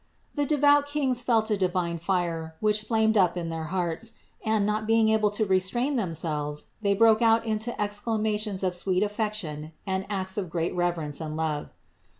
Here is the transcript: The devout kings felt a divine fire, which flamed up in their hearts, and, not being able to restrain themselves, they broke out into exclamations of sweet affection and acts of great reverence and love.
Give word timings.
The 0.33 0.47
devout 0.47 0.87
kings 0.87 1.21
felt 1.21 1.51
a 1.51 1.57
divine 1.57 1.99
fire, 1.99 2.55
which 2.59 2.81
flamed 2.81 3.17
up 3.19 3.37
in 3.37 3.49
their 3.49 3.65
hearts, 3.65 4.13
and, 4.43 4.65
not 4.65 4.87
being 4.87 5.09
able 5.09 5.29
to 5.29 5.45
restrain 5.45 5.95
themselves, 5.95 6.65
they 6.81 6.95
broke 6.95 7.21
out 7.21 7.45
into 7.45 7.79
exclamations 7.79 8.63
of 8.63 8.73
sweet 8.73 9.03
affection 9.03 9.73
and 9.85 10.07
acts 10.09 10.39
of 10.39 10.49
great 10.49 10.73
reverence 10.73 11.21
and 11.21 11.37
love. 11.37 11.69